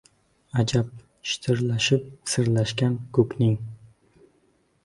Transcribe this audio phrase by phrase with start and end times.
[0.61, 0.87] Ajab,
[1.33, 3.55] shitirlashib sirlashgan ko‘kning